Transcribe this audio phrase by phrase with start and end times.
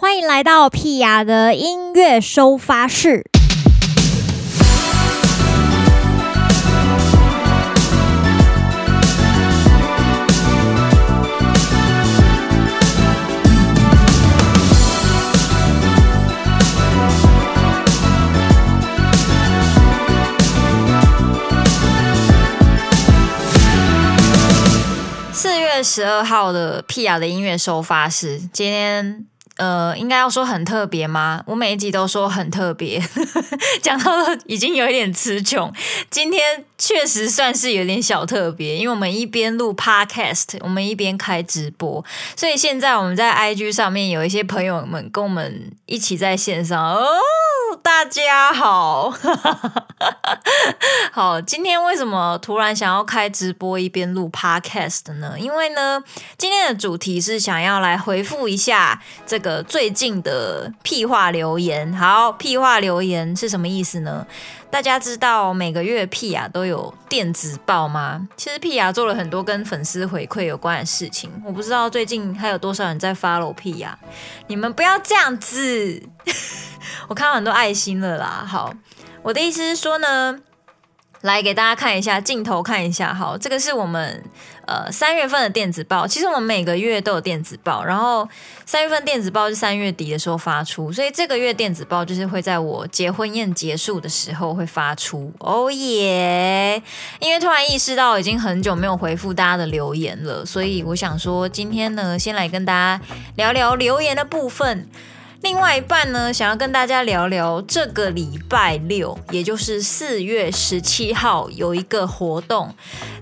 [0.00, 3.24] 欢迎来到屁雅的音乐收发室。
[25.32, 29.26] 四月十二号的屁雅的音乐收发室，今天。
[29.58, 31.42] 呃，应该要说很特别吗？
[31.46, 33.02] 我每一集都说很特别，
[33.82, 34.12] 讲到
[34.46, 35.72] 已经有一点词穷。
[36.10, 42.04] 今天确实算是有点小特别，因为我们一边录 Podcast，我们一边开直播，
[42.36, 47.04] 所以现在我们在 IG 上面有一些朋友们跟我们一起在线上哦。
[47.82, 49.12] 大家好，
[51.12, 55.34] 好，今天为什么突然想要开直播一边录 Podcast 呢？
[55.38, 56.02] 因为呢，
[56.36, 61.92] 今天的主题是想要来回复一下这个最近的屁话留言。
[61.92, 64.26] 好，屁话留言是什么意思呢？
[64.70, 68.28] 大家知道每个月屁啊都有电子报吗？
[68.36, 73.98] 其实屁雅做了很多跟粉丝回馈有关的事情，我不知道最近还有多少人在 follow 屁雅，
[74.46, 76.02] 你们不要这样子，
[77.08, 78.44] 我看到很多爱心了啦。
[78.46, 78.72] 好，
[79.22, 80.38] 我的意思是说呢。
[81.22, 84.22] 来给大家看一下镜头，看一下，好，这个是我们
[84.68, 86.06] 呃三月份的电子报。
[86.06, 88.28] 其实我们每个月都有电子报，然后
[88.66, 95.32] 三月份电子报是三月底的时候发出，所以这个月电子报就是会在我结婚宴结束的时候会发出。
[95.40, 96.82] 哦耶！
[97.18, 103.00] 因为突然意识到已经很久没有回复大家的留言了，所以我想说今天呢，先来跟大家
[103.36, 104.86] 聊聊留言的部分。
[105.40, 112.74] 另外一半呢，想要跟大家聊聊这个礼拜六，也就是四月十七号有一个活动，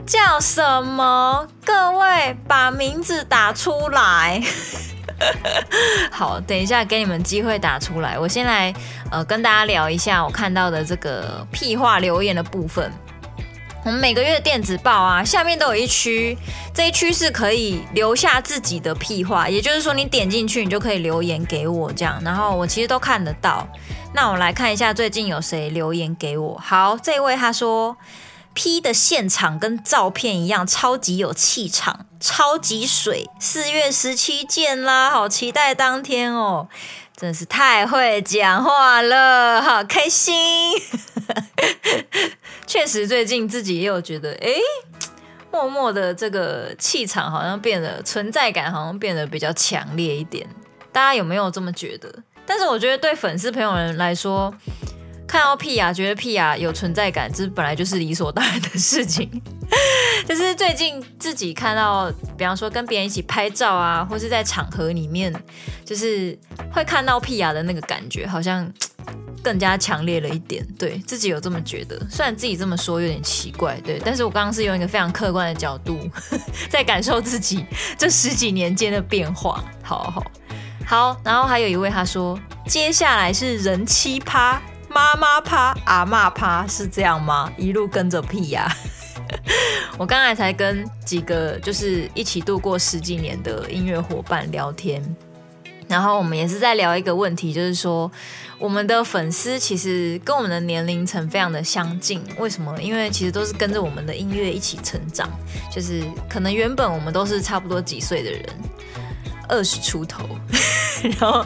[0.07, 1.47] 叫什么？
[1.65, 4.43] 各位把名字打出来。
[6.11, 8.19] 好，等一下给你们机会打出来。
[8.19, 8.75] 我先来
[9.11, 12.91] 呃跟大家聊一下我看到的这个屁话留言的部分。
[13.87, 16.37] 我们每个月电子报啊，下面都有一区，
[16.75, 23.65] 这一区是可以留下自己的屁话，也就是说你点进去，你就可以留言给我这样，然后我其实都看得到。
[24.13, 26.59] 那我来看一下最近有谁留言给我。
[26.59, 27.97] 好，这位他说
[28.55, 33.31] ，P 的现场跟照片一样，超级有气场，超级水。
[33.39, 36.67] 四月十七见啦，好期待当天哦，
[37.17, 40.35] 真是太会讲话了，好开心。
[42.67, 44.49] 确实，最近自己也有觉得，哎，
[45.51, 50.47] 默默的这个气场好像变得存在感，好像变得比较强烈一点。
[50.93, 52.15] 大家有没有这么觉得？
[52.45, 54.53] 但是我觉得对粉丝朋友们来说，
[55.37, 59.31] 看到屁雅，觉得屁雅有存在感，这本来就是理所当然的事情。
[60.27, 65.31] 就是最近自己看到，比方说跟别人一起拍照啊，或是在场合里面，
[65.85, 66.37] 就是
[66.73, 68.67] 会看到屁雅的那个感觉，好像。
[69.43, 76.01] 更加强烈了一点，对自己有这么觉得，虽然自己这么说有点奇怪，对，但是我刚刚是用一个非常客观的角度
[76.69, 77.65] 在感受自己
[77.97, 80.25] 这十几年间的变化，好好
[80.85, 82.37] 好，然后还有一位他说，
[82.67, 84.61] 接下来是人妻趴、
[84.97, 87.53] 妈妈趴、阿嬷趴，是这样吗？
[87.59, 88.67] 一路跟着屁呀，
[89.99, 95.05] 我刚才才跟几个就是一起度过十几年的音乐伙伴聊天。
[95.87, 98.11] 然后我们也是在聊一个问题，就是说
[98.59, 102.81] 我们的粉丝其实跟我们的年龄层非常的相近，为什么？
[102.81, 105.29] 因为其实都是跟着我们的音乐一起成长，
[105.71, 108.43] 就是可能原本我们都是差不多几岁的人，
[109.47, 110.27] 二十出头，
[111.21, 111.45] 然后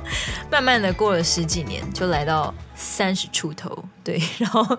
[0.48, 4.78] 慢慢的过了十几年，就来到三十出头，对， 然后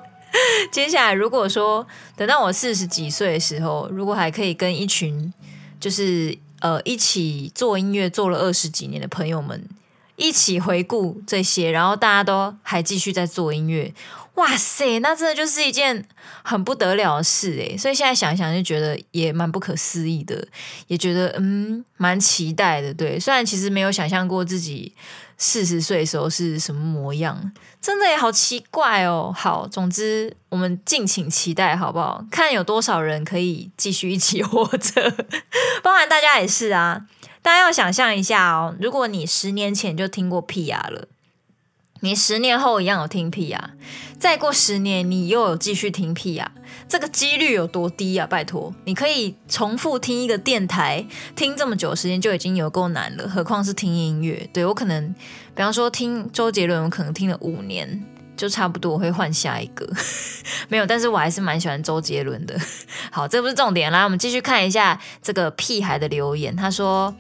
[0.72, 5.32] 接下来如果说等到我四十几岁的时候，如果还可以跟一群
[5.80, 6.38] 就是。
[6.62, 9.68] 呃，一起做音乐做了二十几年的朋友们，
[10.16, 13.92] 一起回顾这些，然后大家都还继续在做音乐，
[14.42, 16.04] 哇塞，那真的就是一件
[16.44, 17.78] 很不得了的事诶。
[17.78, 20.48] 所以现在想想就觉得也蛮不可思议的，
[20.88, 22.92] 也觉得嗯蛮期待的。
[22.92, 24.96] 对，虽然其实没有想象过自己
[25.38, 29.32] 四十岁的时候是什么模样，真的也好奇怪哦。
[29.36, 32.26] 好，总之我们敬请期待，好不好？
[32.32, 35.16] 看有多少人可以继续一起活着，
[35.84, 37.06] 包含大家也是啊。
[37.44, 41.08] 大家要想象一下哦，如果你十年前就听过屁雅了，
[42.02, 43.72] 你十年后一样有听屁啊，
[44.20, 46.52] 再过十年你又有继续听屁啊，
[46.88, 48.28] 这个几率有多低啊？
[48.28, 51.06] 拜托，你可以重复听一个电台
[51.36, 54.50] 听这么久时间就已经有够难了，何况是听音乐？
[54.52, 55.14] 对，我可能，
[55.56, 58.04] 比方说听周杰伦，我可能听了五年。
[58.38, 59.88] 就差不多我会换下一个，
[60.68, 62.60] 没有，但是我还是蛮喜欢周杰伦的。
[63.12, 66.56] 好，这不是重点，来，我们继续看一下这个屁孩的留言。
[66.56, 67.14] 他说：“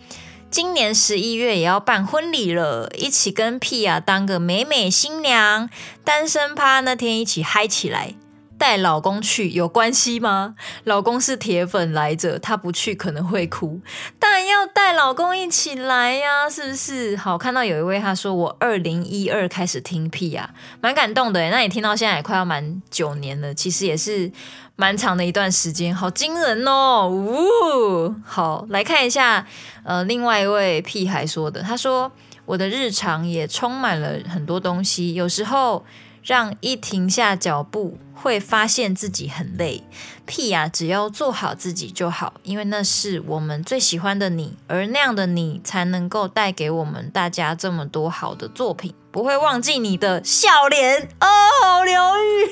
[0.51, 5.69] 今年十一月也要办婚礼了，一起跟屁啊当个美美新娘，
[6.03, 8.15] 单身趴那天一起嗨起来。
[8.61, 10.53] 带老公去有关系吗？
[10.83, 13.81] 老公是铁粉来着，他不去可能会哭。
[14.19, 17.17] 当然要带老公一起来呀，是不是？
[17.17, 21.49] 好，看到有一位他说我二零一二开始听屁呀蛮感动的。
[21.49, 24.31] 那你听到现在也快要满九年了，其实也是
[24.75, 27.09] 蛮长的一段时间，好惊人哦！
[27.09, 29.47] 呜，好，来看一下，
[29.83, 32.11] 呃，另外一位屁孩说的，他说
[32.45, 35.83] 我的日常也充满了很多东西，有时候。
[36.23, 39.83] 让一停下脚步，会发现自己很累。
[40.25, 48.93] 屁呀，只要做好自己就好，因为那是我们最喜欢的你，而那样的你才能够带给我们大家这么多好的作品。
[49.11, 51.27] 不会忘记你的笑脸哦，
[51.63, 52.49] 好疗愈，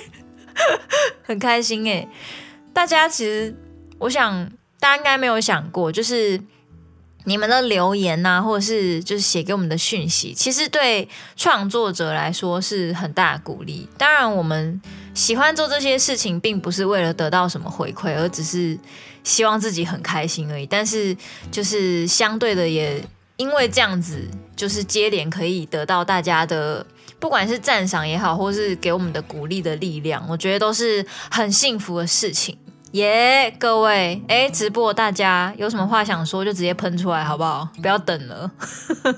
[1.24, 2.10] 很开心诶。
[2.74, 3.56] 大家其实，
[4.00, 6.42] 我想大家应该没有想过，就是。
[7.30, 13.88] 你们的留言呐、啊，或者是就是写给我们的讯息，其实对创作者来说是很大的鼓励。
[14.00, 14.81] 当然，我们
[15.14, 18.76] 喜欢做这些事情，并不是为了得到什么回馈，而只是
[19.24, 20.66] 希望自己很开心而已。
[20.66, 21.16] 但是，
[21.52, 23.00] 就是相对的，也
[23.38, 26.84] 因为这样子，就是接连可以得到大家的，
[27.20, 32.58] 不管是赞赏也好，或是给我们的鼓励的力量，我觉得都是很幸福的事情。
[32.94, 37.69] 耶、各位，哎，直播大家有什么话想说，就直接喷出来好不好？
[37.80, 38.50] 不要等了。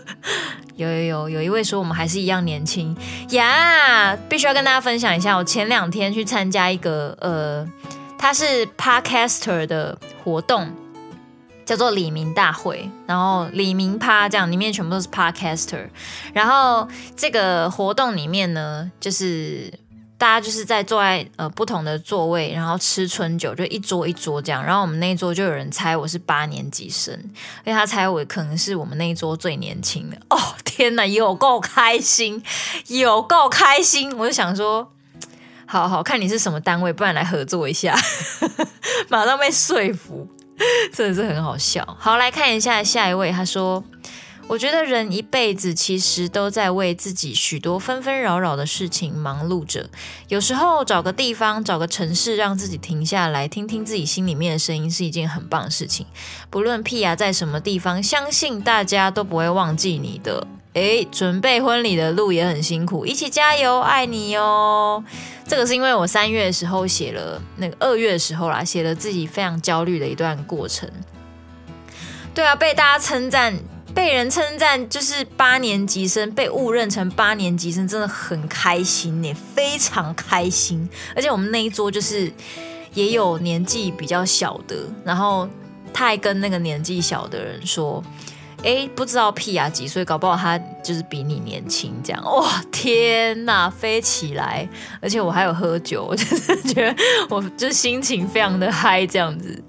[0.75, 2.95] 有有有，有一位说我们还是一样年轻
[3.29, 7.65] 呀必须要跟大家分享一下，我前两天去参加一个呃，
[8.17, 10.69] 他是 Podcaster 的活动，
[11.65, 15.87] 叫做李明大会，然后李明趴这样，里面全部都是 Podcaster，
[16.33, 19.71] 然后这个活动里面呢，就是。
[20.21, 24.63] 大家就是在坐在呃不同的座位，然后吃春酒，就一桌一桌这样。
[24.63, 27.11] 然后我们那一桌就有人猜我是八年级生，
[27.65, 30.17] 因为他猜我可能是我们那一桌最年轻的。
[30.29, 32.43] 哦天哪，有够开心，
[32.85, 34.15] 有够开心！
[34.15, 34.93] 我就想说，
[35.65, 37.97] 好好看你是什么单位，不然来合作一下。
[39.09, 40.27] 马上被说服，
[40.93, 41.83] 真的是很好笑。
[41.99, 43.83] 好，来看一下下一位，他说。
[44.47, 49.89] 我觉得人一辈子其实都在为自己许多纷纷扰扰的事情忙碌着。
[50.27, 56.05] 有时候找个地方，找个城市，让自己停下来，听听自己心里面的声音，是一件很棒的事情。
[56.49, 60.45] 不论屁牙在什么地方，相信大家都不会忘记你的。
[60.73, 65.01] 诶，准备婚礼的路也很辛苦，一起加油，爱你哟。
[65.47, 70.89] 这个是因为我三月的时候写了，那个二月的时候啦，写了自己非常焦虑的一段过程。
[72.33, 73.57] 对啊，被大家称赞。
[73.93, 80.87] 被人称赞就是八年级生，被误认成八年级生，真的很开心呢，非常开心。
[81.15, 82.31] 而且我们那一桌就是
[82.93, 85.47] 也有年纪比较小的，然后
[85.93, 88.03] 他还跟那个年纪小的人说
[88.63, 94.67] ：“哎，不知道屁啊几岁，搞不好他就是比你年轻。”这样哇，天哪，飞起来！
[95.01, 96.95] 而且我还有喝酒，我就是觉得
[97.29, 99.61] 我就心情非常的嗨，这样子。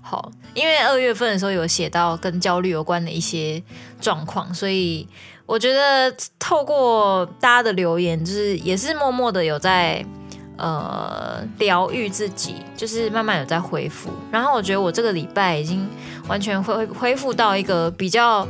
[0.00, 3.60] 好，因为二月份的时候有写到跟焦虑有关的一些
[4.00, 5.06] 状况，所以
[5.46, 10.04] 我觉得透过大家的留言，就是也是默默的有在
[10.56, 14.10] 呃疗愈自己，就是慢慢有在恢复。
[14.30, 15.88] 然后我觉得我这个礼拜已经
[16.28, 18.46] 完全恢恢复到一个比较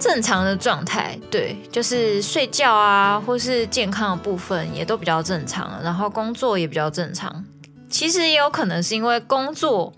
[0.00, 7.44] 正常的状态，对，就是睡觉啊，或是健康的部分也都比较正常，然后工作也比较正常。
[7.90, 9.92] 其实也有可能是因为工作。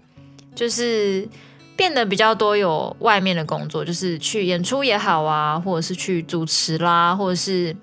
[0.59, 1.25] 就是
[1.77, 7.77] 变得比较多有外面的工作，就是去演出也好啊，或者是去主持啦，或者是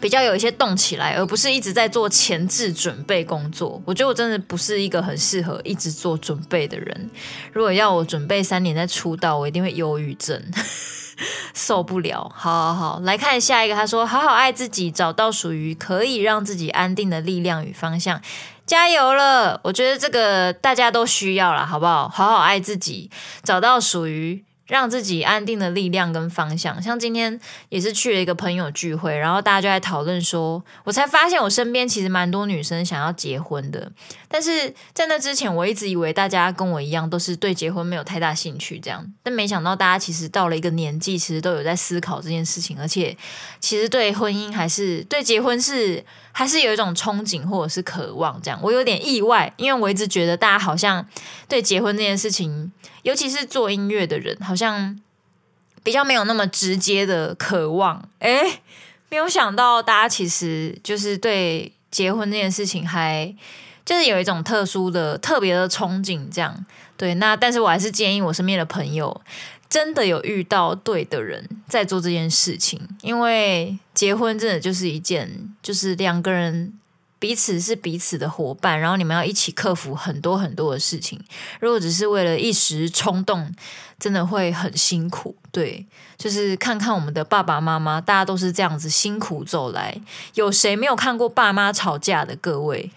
[0.00, 3.82] 比较有一些动起来，而不是一直在做前置准备工作。
[3.84, 7.10] 我觉得我真的不是一个很适合一直做准备的人。
[7.52, 10.42] 如果要我准备三年再出道，我一定会忧郁症，
[11.52, 12.32] 受不了。
[12.34, 18.18] 好好好，来看下一个，他说：“好好爱自己，找到属于可以让自己安定的力量与方向。”
[18.66, 19.60] 加油了！
[19.64, 22.08] 我觉得这个大家都需要了，好不好？
[22.08, 23.10] 好好爱自己，
[23.42, 24.44] 找到属于。
[24.74, 27.38] 让自己安定的力量跟方向，像今天
[27.68, 33.92] 也是去了一个朋友聚会，然后大家就在讨论说，我才发现我身边其实蛮多女生想要结婚的，
[34.26, 43.16] 但是在那之前，我一直以为大家跟我一样都是对结婚没有太大兴趣这样，但没想到大家其实到了一个年纪，其实都有在思考这件事情，而且
[43.60, 51.06] 其实对婚姻还是对结婚是还是有一种憧憬或者是渴望这样，我有点意外，因为我一直觉得大家好像
[51.46, 52.72] 对结婚这件事情。
[53.04, 54.98] 尤其是做音乐的人，好像
[55.82, 58.06] 比较没有那么直接的渴望。
[58.18, 58.60] 诶，
[59.08, 63.34] 没有想到大家其实就是对结婚这件事情还
[63.84, 66.28] 就是有一种特殊的、特别的憧憬。
[66.32, 69.20] 这样对，那但是我还是建议我身边的朋友，
[69.68, 75.30] 真的有遇到对的人在做这件事情，因为结婚真的就是一件，
[75.62, 76.72] 就是两个人
[77.24, 81.18] 彼此是彼此的伙伴，然后你们要一起克服很多很多的事情。
[81.58, 83.50] 如果只是为了一时冲动，
[83.98, 85.34] 真的会很辛苦。
[85.50, 85.86] 对，
[86.18, 89.98] 就是看看我们的爸爸妈妈，大家都是这样子辛苦走来，
[90.34, 92.36] 有谁没有看过爸妈吵架的？
[92.36, 92.90] 各位。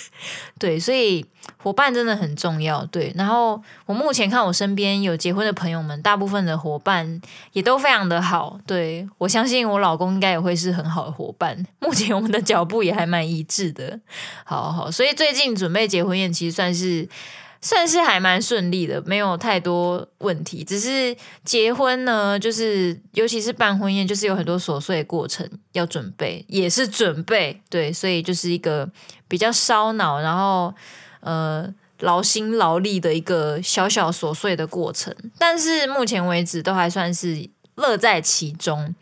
[0.58, 1.26] 对，所以
[1.64, 2.84] 伙伴真的很重要。
[2.86, 7.20] 对，然后我目前看我身边有结婚的朋友们，大部分的伙伴
[7.52, 8.60] 也都非常的好。
[8.66, 11.66] 对，我相信我老公应该也会是很好的伙伴。
[11.80, 13.98] 目前我们的脚步也还蛮一致的。
[14.44, 17.08] 好好，所以最近准备结婚宴，其实算是。
[17.60, 20.62] 算是还蛮顺利的，没有太多问题。
[20.62, 21.16] 只是
[21.46, 28.86] 结婚呢，就是尤其是办婚宴，就是有很多琐碎的过程要准备，也是准备，对，所以就是一个
[29.26, 30.74] 比较烧脑，然后
[31.24, 35.14] 呃劳心劳力的一个小小琐碎的过程。
[35.38, 38.94] 但是目前为止都还算是乐在其中。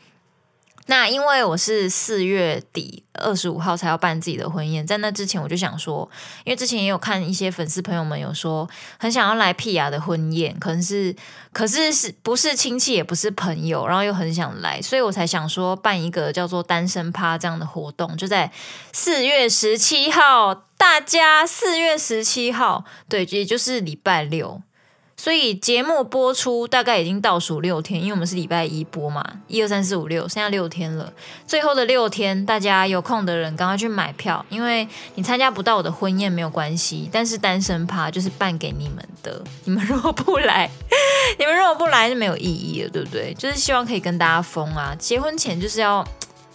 [0.87, 6.09] 那因为我是四月底二十五号才要办自己的婚宴，在那之前我就想说，
[6.45, 11.15] 因为之前也有看一些粉丝朋友们有说很想要来屁雅的婚宴，可能是
[11.53, 18.51] 可是是不是亲戚也不是朋友，然后又很想来，所以我才想说办一个叫做单身趴这样的活动，就在
[18.93, 24.61] 四月十七号，大家四月十七号，对，也就是礼拜六。
[25.23, 31.13] 所以节目播出大概已经倒数六天，因为我们是礼拜一播嘛，一二三四五六，剩下六天了。
[31.47, 39.41] 最后的六天，大家有空的人赶快去买票，因为你参加不到我的婚宴没有关系，但是单身趴就是办给你们的。
[39.63, 40.69] 你们如果不来，
[41.39, 43.33] 你们如果不来是没有意义的，对不对？
[43.35, 46.05] 就是希望可以跟大家疯啊，结婚前就是要。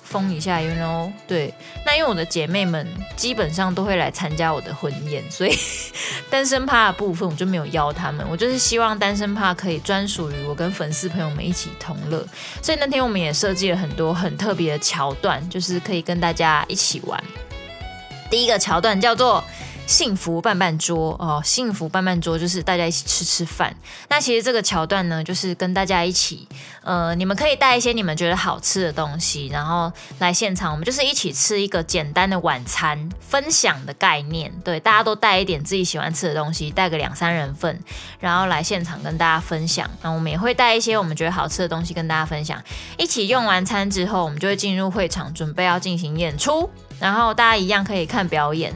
[0.09, 1.11] 封一下，you know？
[1.27, 1.53] 对，
[1.85, 5.53] 那因为我的姐妹们基本上都会来参加我的婚宴，所以
[6.31, 8.25] 单身趴的部分我就没有邀他们。
[8.29, 12.25] 我就是希望单身趴可以专属于我跟粉丝朋友们一起同乐，
[12.61, 17.21] 所以那天我们也设计了很多很特别的桥段，就是可以跟大家一起玩。
[18.29, 19.43] 第一个桥段叫做。
[19.87, 23.73] 幸福伴伴桌哦，幸福伴伴桌就是大家一起吃吃饭。
[24.09, 26.45] 那其实这个桥段呢，就是跟大家一起，
[26.83, 29.89] 呃，你们可以带一些你们觉得好吃的东西，然后
[30.19, 34.51] 来现场，我们就是一起吃一个简单的晚餐，分享的概念。
[34.61, 37.81] 对，大家都带一点自己喜欢吃的东西，带个两三人份，
[38.19, 39.89] 然后来现场跟大家分享。
[40.01, 42.61] 那我们也会带一些我们觉得好吃的东西跟大家分享。
[42.97, 46.69] 一起用完餐之后，我们就会进入会场，准备要进行演出。
[46.99, 48.73] 然后大家一样可以看表演，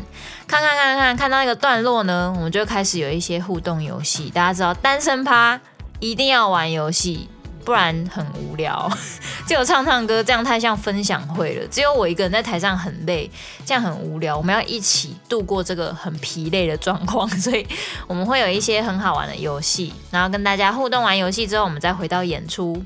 [0.52, 4.30] 看看看看看到一个段落呢，我们就开始有一些互动游戏。
[4.30, 5.58] 大家知道单身趴
[6.02, 7.30] 一定要玩游戏，
[7.64, 8.92] 不然很无聊。
[9.48, 11.66] 只有唱唱歌，这样太像分享会了。
[11.72, 13.32] 只有我一个人在台上很累，
[13.66, 14.38] 这样很无聊。
[14.38, 17.66] 我们要一起度过这个很疲累的状况， 所以
[18.06, 22.84] 我们会有一些很好玩的游戏，然后跟大家互动完游戏之后，我们再回到演出，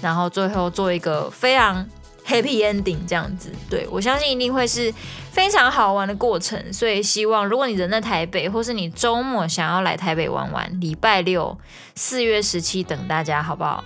[0.00, 1.84] 然后最后做一个非常。
[2.28, 4.92] Happy ending 这样子，对，我相信一定会是
[5.30, 11.56] 非常好玩的过程，所以希望如果你人在台北，或是你周末想要来台北玩玩，礼拜六
[11.94, 13.84] 四月十七等大家，好不好？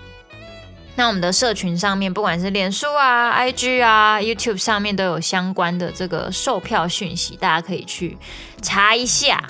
[0.96, 8.16] 那我们的社群上面，不管是脸书啊、IG 啊、YouTube 上面都有相关的这个售票讯息，大家可以去
[8.62, 9.42] 查一下。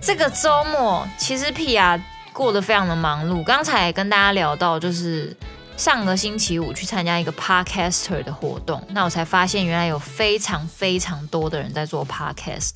[0.00, 2.02] 这个周末其实屁雅
[2.32, 5.36] 过得非常的忙碌，刚才跟大家聊到就是。
[5.78, 12.72] 上个星期五去参加一个 Podcaster 的活动，那我才发现原来有非常非常多的人在做 Podcast，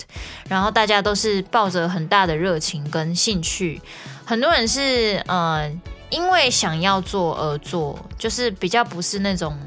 [0.48, 3.82] 然后大家都是抱着很大的热情跟兴趣，
[4.24, 5.68] 很多人是呃
[6.10, 9.58] 因为想要做而做，就是比较不是那种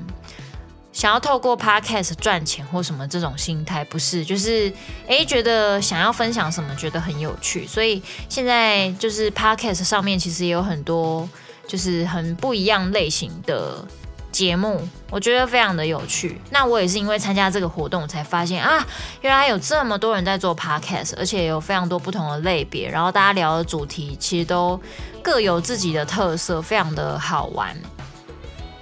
[0.93, 4.71] 想要透过 Podcast 赚钱或什么这种心态，不是，就是
[5.07, 11.29] 诶觉得想要分享什么觉得很有趣，所以现在就是 Podcast 上面其实也有很多。
[11.67, 13.83] 就是很不一样类型的
[14.31, 16.39] 节目，我觉得非常的有趣。
[16.49, 18.85] 那我也是因为参加这个活动，才发现啊，
[19.21, 24.79] 原来有这么多人在做 podcast，而且有非常多不同的类别，然后大家聊的主题其实都
[25.23, 27.75] 各有自己的特色，非常的好玩。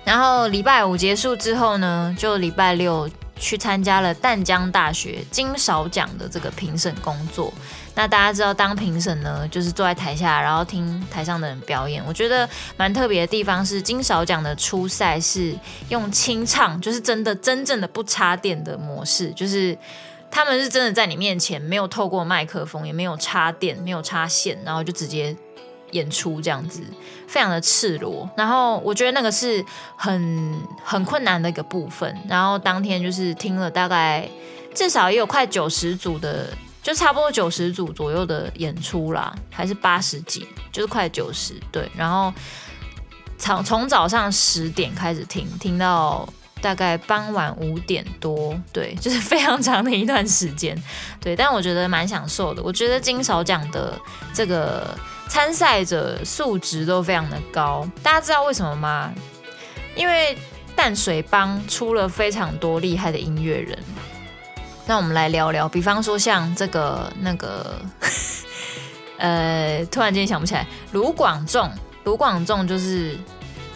[0.04, 7.54] 然后礼拜五结束之后呢，就礼拜六去参加了淡江大学金勺奖的这个评审工作。
[7.96, 12.04] 那大家知道，当评审呢，就是坐在台下，然后听台上的人表演。
[12.08, 15.54] 我觉得蛮特别的地方是，金勺奖的初赛是
[15.90, 19.78] 用清唱，就是真的真正的不插电的模式，就是
[20.32, 25.36] 他们是真的在你面前，没有透过麦克风，也没有插电，没有插线，然后就直接
[25.92, 26.82] 演出这样子，
[27.28, 28.28] 非常的赤裸。
[28.36, 29.64] 然后我觉得那个是
[29.96, 32.18] 很很困难的一个部分。
[32.28, 34.28] 然后当天就是听了大概
[34.74, 36.50] 至少也有快九十组的。
[36.84, 41.90] 就差不多九十组左右的演出啦，还是八十几，就是快九十对。
[41.96, 42.32] 然后
[43.38, 46.28] 从从早上十点开始听，听到
[46.62, 50.78] 大概傍晚五点多，对，就是非常长的一段时间，
[51.22, 52.62] 对，但我觉得蛮享受的。
[52.62, 53.98] 我觉得金勺奖的
[54.34, 54.98] 这个
[55.30, 59.12] 参赛者素质都非常的高，大家知道为什么吗？
[59.96, 60.38] 因为
[60.76, 63.78] 淡水帮出了非常多厉害的音乐人。
[64.86, 67.82] 那我们来聊聊，比方说像这个那个，
[69.18, 71.72] 呃，突然间想不起来，卢广仲，
[72.04, 73.18] 卢广仲就是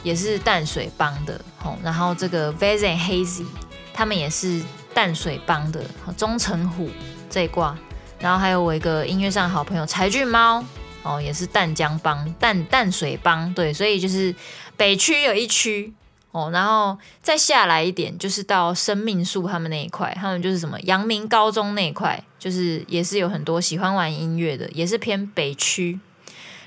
[0.04, 3.46] 也是淡水帮的，吼，然后这个 Vast and Hazy
[3.94, 4.62] 他们也是
[4.94, 5.82] 淡水帮的，
[6.18, 6.90] 钟成虎
[7.30, 7.78] 这一挂，
[8.20, 10.62] 然后还有我一个音乐上好朋友柴郡猫，
[11.04, 14.36] 哦，也是淡江帮淡淡水帮，对，所以就是
[14.76, 15.94] 北区有一区。
[16.38, 26.00] 哦，然后再下来一点，就是到生命树他们那一块，他们就是什么阳明高中那一块，就是也是有很多喜欢玩音乐的，也是偏北区。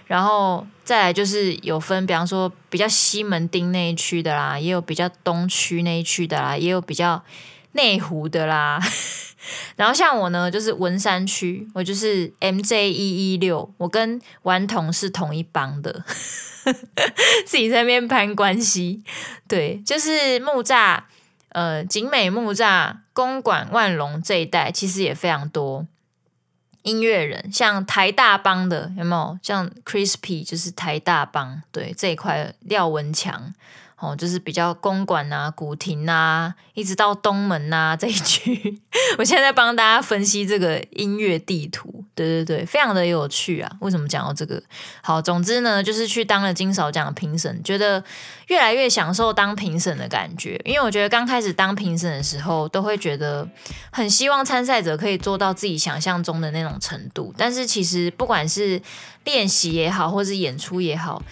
[0.07, 7.23] 然后再来就是有分，比方说比较西门町那一区的啦，也有比较东区那一区的啦，也有比较
[7.73, 8.81] 内湖的啦。
[9.77, 16.05] 然后像我呢，就是文山区，我就是 MJ 一一六，我跟顽童是同一帮的。
[17.47, 19.03] 自己在那边攀关系，
[19.49, 21.01] 对，就是木栅、
[21.49, 25.87] 呃，景美木栅、公馆、万隆这一带，其实也非常多
[26.83, 29.39] 音乐人，像台大帮的有没有？
[29.43, 33.55] 像 Crispy 就是台大帮，对这一块廖文强。
[34.01, 38.81] 哦，就是比较公馆啊、古亭啊，一直到东门啊这一区。
[39.19, 43.71] 我现在在帮大家分析这个音乐地图，对对对，非常的有趣啊。
[43.81, 44.63] 为什么讲到这个？
[45.03, 48.03] 好，总之呢，就是去当了金勺奖评审，觉得
[48.47, 50.59] 越来越享受当评审的感觉。
[50.65, 53.47] 因为我觉得刚开始当评审的时候，都会觉得
[53.93, 58.81] 很希望参赛者可以做到自己想象中的那种程度，但是其实不管是
[59.25, 61.23] 练习也好，或是演出也好。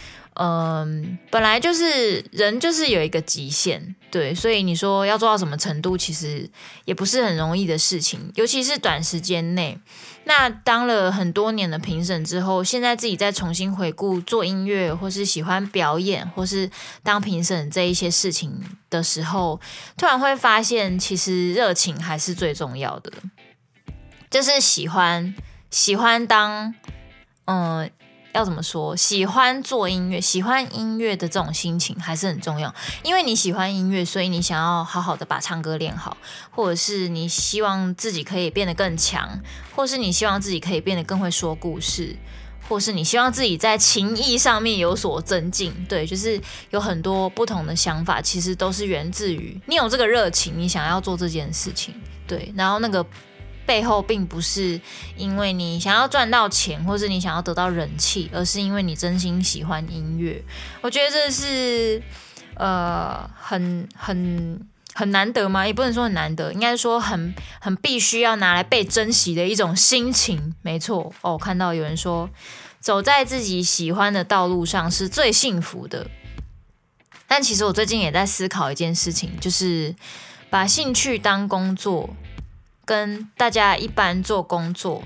[0.41, 6.49] 嗯，本来就是人就是有一个极限，对，所以你说要做到什么程度，其实
[6.85, 9.77] 也不是很容易的事情，尤其是短时间内。
[10.27, 16.71] 那当了很多年的评审之后，现在自己再重新回顾做音乐，或是喜欢表演，或是
[17.03, 19.61] 当评审这一些事情的时候，
[19.97, 23.13] 突然会发现，其实热情还是最重要的，
[24.31, 25.35] 就是喜欢
[25.69, 26.73] 喜欢当
[27.47, 27.91] 嗯。
[28.39, 28.97] 要怎么说？
[28.97, 32.73] 喜欢做音乐，喜欢音乐的这种心情还是很重要。
[33.03, 36.17] 因为你喜欢音乐，所以你想要好好的把唱歌练好，
[36.53, 39.41] 或者是你希望自己可以变得更强，
[39.75, 42.15] 或是你希望自己可以变得更会说故事，
[42.69, 45.75] 或是你希望自己在情谊上面有所增进。
[45.89, 51.93] 对，就是有很多不同的想法，其实都是源自于你有这个热情，你想要做这件事情。
[52.29, 53.05] 对，然后那个。
[53.69, 54.81] 背后并不是
[55.15, 60.43] 因为你想要赚到钱，或是你想要得到人气，而是因为你真心喜欢音乐。
[60.81, 62.03] 我觉得这是
[62.55, 64.59] 呃很很
[64.95, 65.67] 很难得吗？
[65.67, 70.55] 也不能说很难得，应该说很很必须要拿来被珍惜的一种心情。
[70.63, 72.31] 没错哦，看到有人说
[72.81, 76.07] 走在自己喜欢的道路上是最幸福的。
[77.27, 79.95] 但其实我最近也在思考一件事情，就是
[80.49, 82.09] 把兴趣当工作。
[82.89, 85.03] 跟大家一般做工作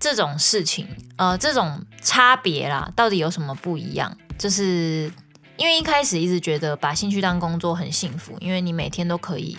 [0.00, 4.16] 这种事情，呃，这种差别啦，到底有什么不一样？
[4.36, 5.12] 就是
[5.56, 9.56] 因为一开始一直觉得把兴趣当工作很幸福，因为你每天都可以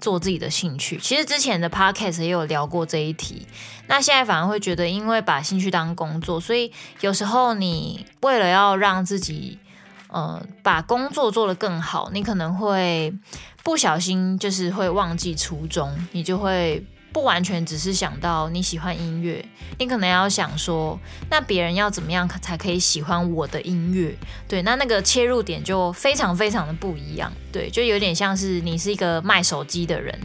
[0.00, 0.98] 做自己的兴趣。
[0.98, 3.46] 其实之前的 podcast 也有聊过这一题，
[3.86, 9.60] 那现在反而会觉得，因为把兴趣当工作，所以有时候你为了要让自己，
[10.08, 13.14] 呃，把工作做得更好，你可能会
[13.62, 16.84] 不小心就是会忘记初衷，你就会。
[17.12, 19.44] 不完全只是想到你喜欢音乐，
[19.78, 20.98] 你可能要想说，
[21.28, 24.16] 那别人要怎么样才可以喜欢我的音乐？
[24.48, 27.30] 对，那那个切入点就非常非常的不一样。
[27.52, 30.18] 对，就有点像是你是一个卖手机的人，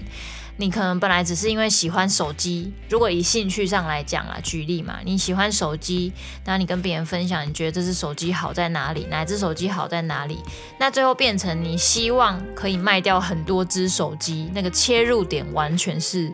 [0.56, 6.14] 你可能本来只是因为喜欢手机，如果以兴趣上来讲啊，举例嘛，你喜欢手机，
[6.46, 9.06] 那你跟别人分享，你觉得这只手机好在哪里？
[9.10, 10.40] 哪只手机好在哪里？
[10.80, 16.34] 那最后变成你希望可以卖掉很多只手机，那个切入点完全是。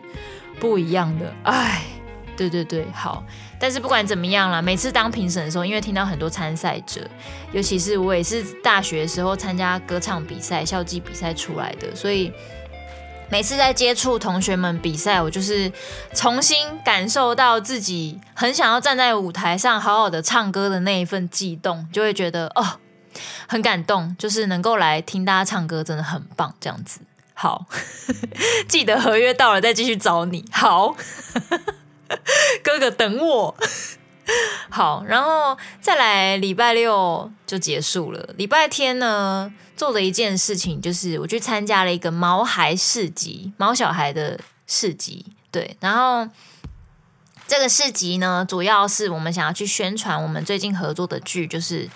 [0.60, 1.82] 不一样的，哎，
[2.36, 3.24] 对对对，好。
[3.58, 7.00] 但是不管怎么样啦，每次当评审的时候，因为听到很多参赛者，
[7.52, 12.30] 尤其是我也是大学时候参加歌唱比赛、校际比赛出来的，所以
[13.30, 15.72] 每次在接触同学们比赛，我就是
[16.12, 22.78] 重新感受到自己很想要站在舞台上好好的唱歌的那一份悸动，就会觉得哦，
[23.46, 27.00] 很感动，就是能够来听大家唱歌，真的很棒，这样子。
[27.34, 27.66] 好，
[28.66, 30.44] 记得合约到了再继续找你。
[30.50, 30.96] 好，
[32.64, 33.54] 哥哥等我。
[34.70, 38.32] 好，然后再来礼拜六就结束了。
[38.38, 45.26] 礼拜天呢，做了一件事情，就是我去参加了一个毛孩市集，毛小孩的市集。
[45.50, 46.26] 对，然后
[47.46, 51.86] 这个市集呢，主要是我们想要去宣传我们最近合作的剧，就是《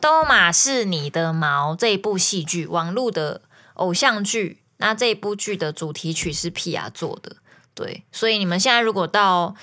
[0.00, 3.42] 都马是你的毛》这一部戏剧，网络的
[3.74, 4.61] 偶像剧。
[4.82, 6.90] 那这一部剧的主题曲是 P.R.
[6.90, 7.36] 做的，
[7.74, 9.54] 对，所以你们现在如果到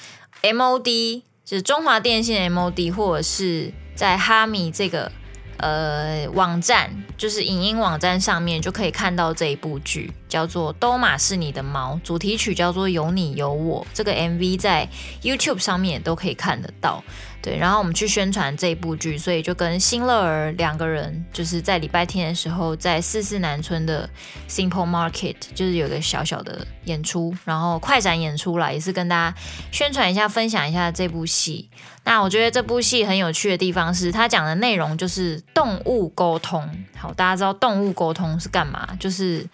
[0.42, 5.12] MOD，就是中华电信 MOD，或者是在哈米这个。
[5.60, 14.88] 呃，网站就是影音网站上面就可以看到这一部剧，叫做《都马是你的毛》，主题曲叫做《有你有我》，这个 MV 在
[15.22, 17.04] YouTube 上面也都可以看得到。
[17.42, 24.10] 对，然后我们去宣传这一部剧，所以就跟新乐儿两个人，就是在礼拜天的时候，在四四南村的
[24.50, 29.38] Simple Market，就是有个小小的演出，然后快闪演出啦，也是跟大家
[29.72, 31.70] 宣传一下、分享一下这部戏。
[32.10, 36.68] 那我觉得这部戏很有趣的地方是，它讲的内容就是动物沟通。
[36.98, 38.98] 好，大家知道动物沟通是干嘛？
[39.00, 39.46] 就是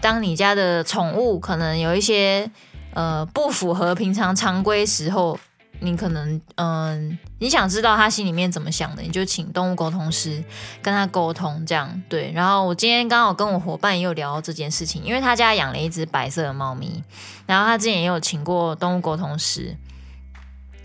[0.00, 2.50] 当你家的宠物可能有一些
[2.94, 5.38] 呃不符合平常常规时候。
[5.82, 10.44] 你可能嗯，你想知道他心里面怎么想的，你就请动物沟通师
[10.82, 12.30] 跟他沟通，这样对。
[12.34, 17.02] 然后我今天刚好跟我伙伴也有聊到这件事情，因为他家养了一只白色的猫咪，
[17.46, 19.74] 然后他之前也有请过动物沟通师。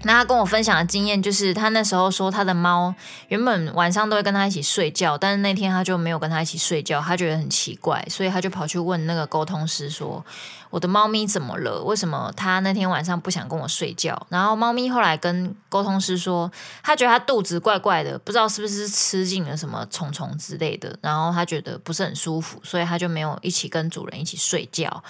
[0.05, 2.93] 那他跟我分享的经验就是，他那时候说他的猫
[3.29, 10.23] 原本晚上都会跟他一起睡觉，但是那天他就没有跟他一起睡觉，他觉得很奇怪，所以他就跑去问那个沟通师说
[10.69, 11.81] ：“我的猫咪怎么了？
[11.81, 16.51] 为什么他那天晚上不想跟我睡觉？”然后猫咪后来跟沟通师说，
[16.83, 25.03] 他觉得他肚子怪怪的，不知道是不是吃进了什么虫虫之类的，然后他觉得不是很舒服，所以他就没有一起跟主人一起睡觉。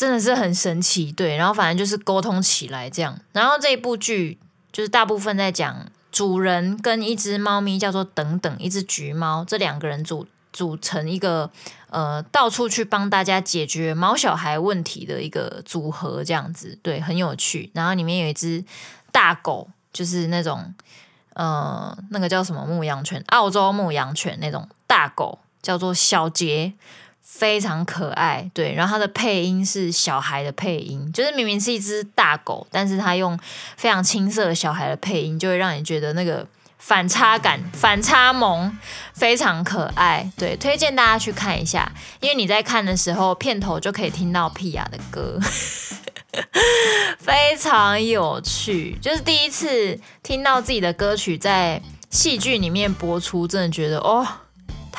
[0.00, 4.38] 真的是很神奇，对，然后反正就是沟通起来这样，然后这一部剧
[4.72, 11.50] 就是大部分在讲主人跟一只猫咪叫做等等，一只橘猫，这两个人组组成一个
[11.90, 17.70] 呃到处去帮大家解决猫小孩问题的一个组合，这样子，对，很有趣。
[17.74, 18.64] 然后里面有一只
[19.12, 20.74] 大狗，就是那种
[21.34, 26.72] 呃那个叫什么牧羊犬，澳洲牧羊犬那种大狗，叫做小杰。
[27.32, 33.38] 非常可爱，对，然后它的配音是小孩的配音，就是明明是一只大狗，但是它用
[33.76, 38.76] 非常青涩的小孩的配音，就会让你觉得那个反差感、反差萌
[39.14, 41.90] 非常可爱，对，推荐大家去看一下，
[42.20, 45.38] 因为你在看的时候，片头就可以听到 Pia 的歌，
[47.18, 54.26] 非常有趣，就是第一次听到自己的歌曲在戏剧里面播出，真的觉得哦。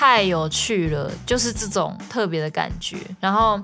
[0.01, 2.97] 太有趣了，就是这种特别的感觉。
[3.19, 3.61] 然后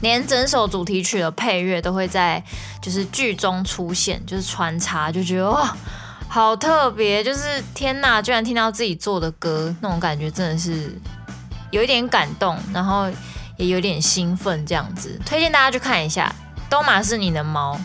[0.00, 2.42] 连整首主题曲的配乐都会在
[2.80, 5.76] 就是剧中出现，就是穿插，就觉得哇，
[6.28, 7.22] 好特别！
[7.22, 10.98] 就是天哪，居然听到自己做的歌，那种感觉真的是
[11.70, 13.10] 有一点感动，然后
[13.58, 15.20] 也有点兴奋，这样子。
[15.26, 16.34] 推荐大家去看一下
[16.70, 17.76] 《东马是你的猫》。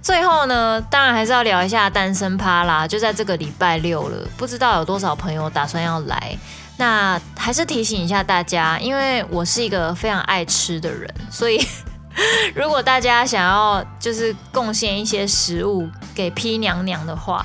[0.00, 6.38] 最后呢，当然还是要聊一下单身趴啦，就在这个礼拜六了，不知道有多少朋友打算要来。
[6.80, 11.62] 那还是提醒一下大家，因为我是一个非常爱吃的人，所以
[12.56, 17.44] 如果大家想要就是贡献一些食物给 P 娘娘的话，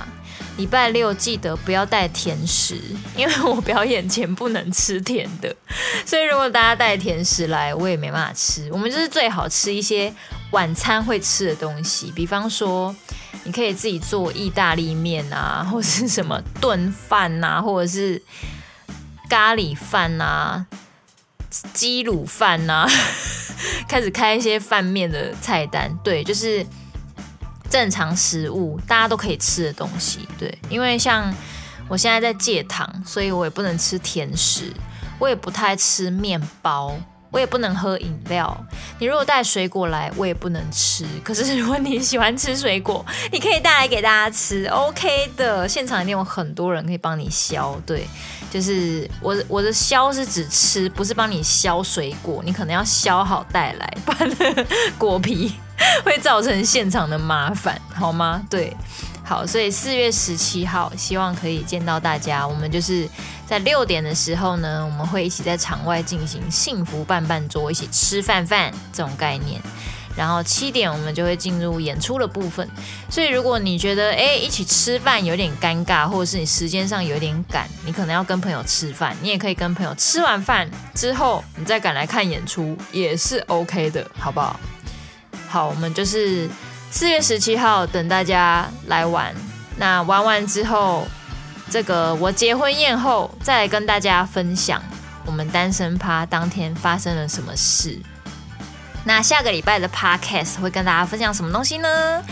[0.55, 2.79] 礼拜六记得不要带甜食，
[3.13, 5.53] 因为我表演前不能吃甜的，
[6.05, 8.69] 所以如果大家带甜食来，我也没办法吃。
[8.71, 10.13] 我们就是最好吃一些
[10.51, 12.95] 晚餐会吃的东西，比方说
[13.43, 18.21] 你可以自己做意大利面啊，或是什么炖饭啊，或者是。
[19.29, 20.65] 咖喱饭啊，
[21.73, 22.87] 鸡卤饭啊，
[23.87, 25.93] 开始开一些饭面的菜单。
[26.03, 26.65] 对，就是
[27.69, 30.27] 正常食物，大家都可以吃的东西。
[30.37, 31.33] 对，因为像
[31.87, 34.73] 我现在在戒糖，所以我也不能吃甜食，
[35.19, 36.97] 我也不太吃面包。
[37.35, 38.65] 我也不能喝饮料。
[38.97, 41.05] 你如果带水果来，我也不能吃。
[41.21, 45.67] 可是 如果你喜欢吃水果，你可以带来给大家吃，OK 的。
[45.67, 47.77] 现场一定有很多人可以帮你削。
[47.85, 48.07] 对，
[48.49, 52.41] 就是我我的削是指吃，不是帮你削水果。
[52.45, 54.65] 你可能要削好带来，不然
[54.97, 55.53] 果皮
[56.05, 58.41] 会造成现场的麻烦，好吗？
[58.49, 58.73] 对。
[59.27, 62.47] 好，所以四月十七号，希望可以见到大家。
[62.47, 63.09] 我们就是
[63.47, 69.59] 在六点的时候呢，我们会一起在场外进行幸福伴伴桌，一起吃饭饭这种概念。
[70.15, 72.69] 然后七点我们就会进入演出的部分。
[73.09, 84.59] 所以如果你觉得诶一起吃饭有点尴尬，或者是你时间上有点赶，你可能要跟朋友吃饭，你也可以跟朋友吃完饭之后，你再赶来看演出也是 OK 的，好不好？
[85.49, 86.47] 好，我们就是。
[86.95, 89.35] 四月十七号，等大家来玩，
[89.75, 91.05] 那玩完之后，
[91.69, 94.81] 这个我结婚宴后再来跟大家分享
[95.25, 98.01] 我们单身趴当天发生了什么事。
[99.03, 102.23] 那下个礼拜的 podcast 会跟大家分享什么东西呢？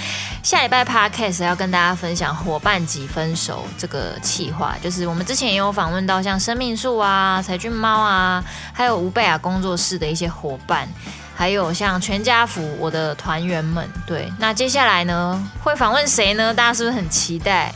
[0.41, 10.87] 下礼拜 podcast 要跟大家分享伙伴即分手这个企划，就是我们之前也有访问到像生命树啊、柴俊猫啊，还有吴贝亚工作室的一些伙伴，
[11.35, 13.87] 还有像全家福我的团员们。
[14.05, 16.53] 对，那接下来呢会访问谁呢？
[16.53, 17.73] 大家是不是很期待？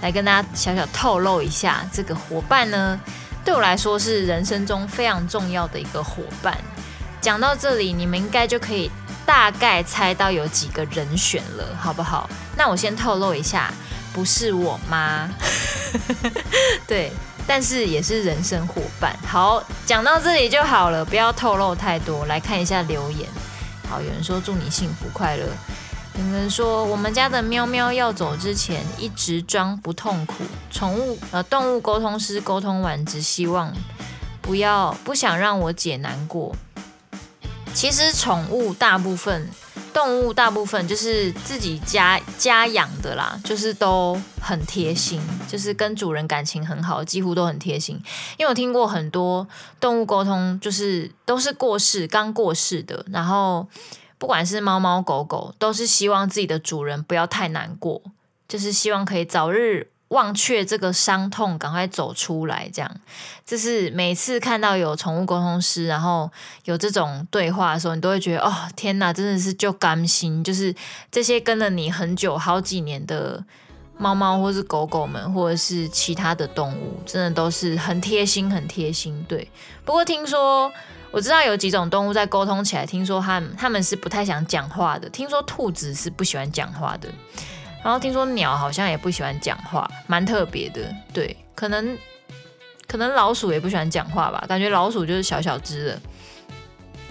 [0.00, 3.00] 来跟大家小小透露一下，这个伙伴呢
[3.44, 6.56] 对我来说是人生中非常重要的一个伙伴。
[7.20, 8.88] 讲到这里，你们应该就可以
[9.26, 12.30] 大概猜到有几个人选了，好不好？
[12.56, 13.72] 那我先透露一下，
[14.12, 15.28] 不是我妈，
[16.86, 17.12] 对，
[17.48, 19.16] 但是也是人生伙伴。
[19.26, 22.26] 好，讲到这里就好了，不要透露太多。
[22.26, 23.26] 来看一下留言。
[23.88, 25.46] 好，有人说祝你幸福快乐，
[26.18, 33.72] 有人说我们家的喵喵要走之前一直装不痛苦，宠物呃动物沟通师沟通完，只希望
[34.42, 36.54] 不要不想让我姐难过。
[37.72, 39.48] 其实宠物大部分，
[39.92, 48.00] 动物大部分就是自己家家养的啦，就是都很贴心，就是跟主人感情很好，几乎都很贴心。
[48.36, 49.46] 因为我听过很多
[49.80, 53.68] 动物沟通，就是都是过世刚过世的，然后
[54.18, 58.02] 不管是猫猫狗狗，都是希望自己的主人不要太难过，
[58.46, 59.90] 就是希望可以早日。
[60.08, 62.68] 忘却这个伤痛，赶快走出来。
[62.72, 62.90] 这样，
[63.44, 66.30] 就是每次看到有宠物沟通师，然后
[66.64, 70.42] 有这种对话的时候，你都会觉得哦，天哪，真的是就甘心。
[70.42, 70.74] 就是
[71.10, 73.44] 这些跟了你很久、好几年的
[73.98, 79.24] 猫猫，或是狗狗们，或者是其他的动物，真的都是很贴心、很贴心。
[79.28, 79.50] 对。
[79.84, 80.72] 不过听说，
[81.10, 85.08] 我知道有几种动物在沟通起来，听说他们他们是不太想讲话的。
[85.10, 87.08] 听说兔子是不喜欢讲话的。
[87.82, 90.94] 然后听说鸟好像也不喜欢讲话，蛮特别的。
[91.12, 91.96] 对，可能
[92.86, 96.00] 可能老鼠也不喜欢讲话吧，感觉老鼠就是小小只的。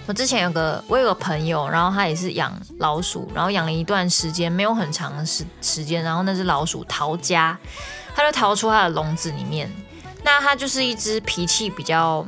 [0.06, 7.58] 我之前有个我有个朋友，然后他也是养老鼠，然后养了一段时间，没有很长的时时间，然后那只老鼠逃家，
[8.14, 9.70] 他就逃出他的笼子里面。
[10.24, 12.26] 那它就是一只脾气比较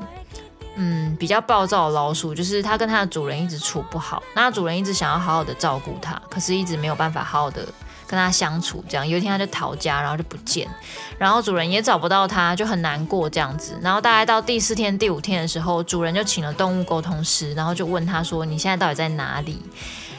[0.77, 7.67] 嗯比较暴躁的老鼠，就是它跟它的主人一直处不好，那主人一直想要好好的照顾它，可是一直没有办法好好的。
[8.11, 10.69] 跟他相处，这样有一天他就逃家，然后就不见，
[11.17, 13.79] 然后主人也找不到他，就很难过这样子。
[13.81, 19.63] 然后大概到第四天、第五天的时候，主人就请了动物沟通师，然后就问他说：“你现在到底在哪里？”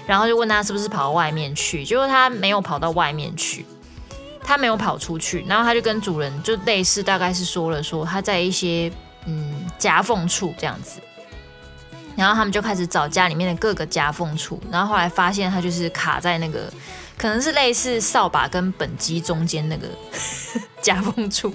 [0.08, 3.65] 然后就问他是不是跑到外面去，结果他没有跑到外面去，
[4.41, 5.43] 他没有跑出去。
[5.45, 8.89] 然后他就跟主人就类似，大概是说了说他在一些
[9.25, 11.01] 嗯夹缝处这样子。
[12.15, 16.71] 然后他们就开始找家里面的各个夹缝处，然后后来发现他就是卡在那个。
[17.21, 19.88] 可能是类似扫把跟畚箕中间那个
[20.81, 21.53] 夹缝处，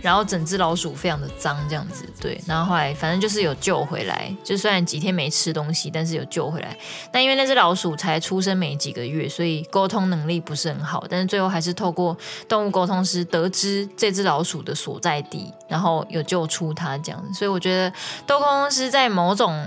[0.00, 6.78] 然后整只老鼠非常的脏，这样子对，然后后来反正就是有救回来，就虽然几天没吃东西，但是有救回来。
[7.10, 12.16] 但因为那只老鼠才出生没几个月，所以沟通能力不是很好，但是最后还是透过
[12.48, 17.36] 动物沟通师得知这只老鼠的所在地，然后有救出它这样子。
[17.36, 17.92] 所以我觉得
[18.24, 19.66] 动物沟通师在某种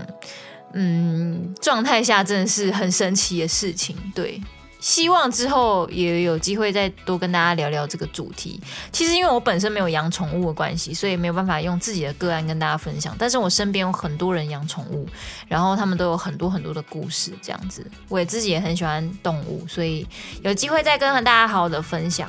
[0.72, 4.42] 嗯状态下真的是很神奇的事情，对。
[4.82, 8.60] 希望之后也有机会再多跟大家聊聊这个主题。
[8.92, 13.16] 其实因为我本身没有养宠物的关系，所以没有办法用自己的个案跟大家分享。
[13.18, 15.08] 但是我身边有很多人养宠物，
[15.48, 17.86] 然后他们都有很多很多的故事，这样子。
[18.10, 20.06] 我也自己也很喜欢动物，所以
[20.42, 22.28] 有机会再跟大家好好的分享。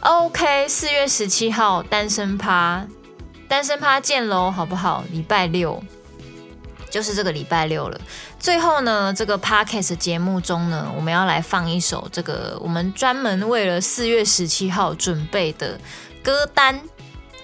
[0.00, 2.86] OK，四月十七号单身趴，
[3.48, 5.02] 单身趴见喽，好不好？
[5.10, 5.82] 礼拜六。
[6.90, 8.00] 就是这个礼拜六了。
[8.38, 15.78] 最后呢，这个 podcast 节目中呢，我们要来放一首这个我们专门为了四月十七号准备的
[16.22, 16.80] 歌单，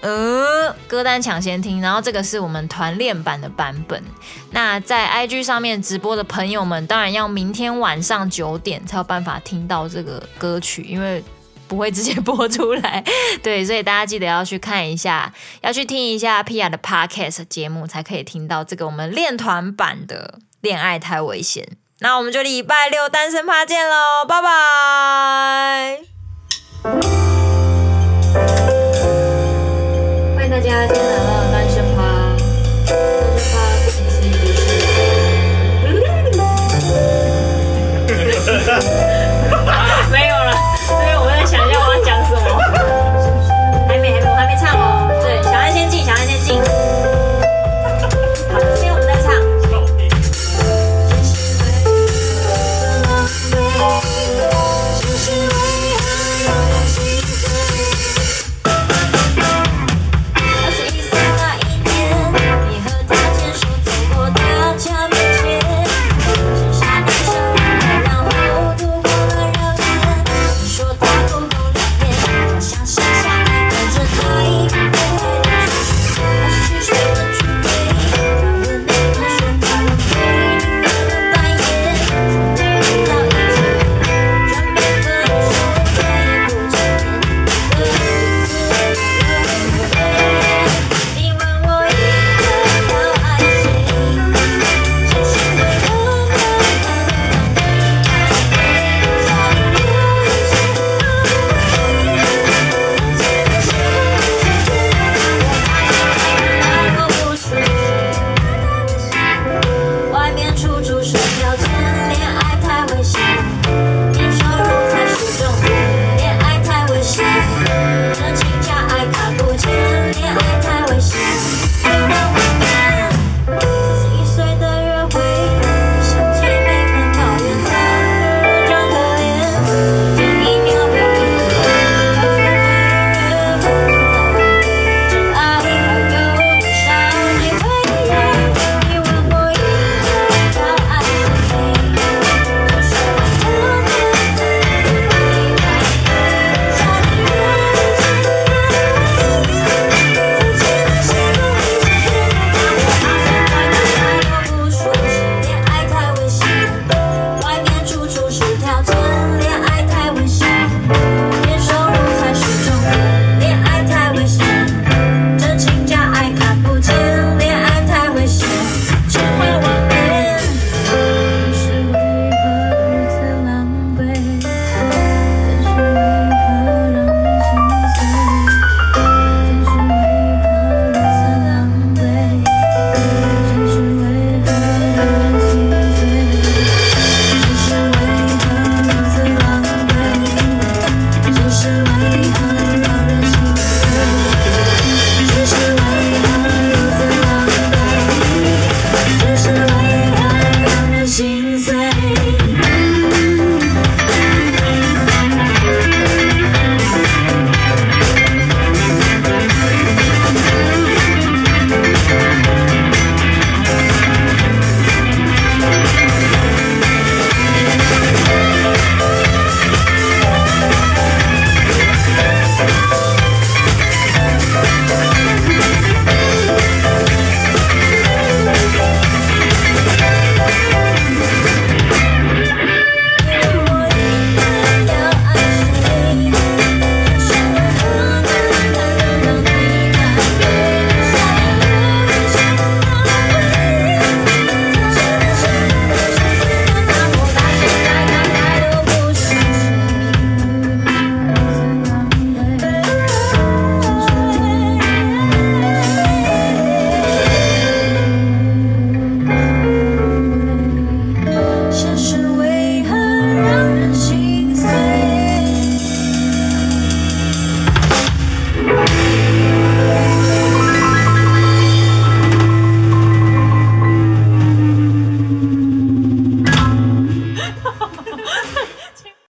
[0.01, 1.81] 呃，歌单抢先听。
[1.81, 4.01] 然后这个是我们团练版的版本。
[4.51, 11.23] 那在 IG 上面直播的朋友们，当然要明天晚上九点才有办法听到这个歌曲，因为。
[11.67, 13.03] 不会直接播出来，
[13.41, 21.63] 对，所以大家记得要去看一下，要去听一下 Pia 的 Podcast 节目，才可以听到这个我们练团版的《恋爱太危险》。
[21.99, 25.99] 那我们就礼拜六单身趴见喽，拜拜！
[30.35, 30.87] 欢迎大家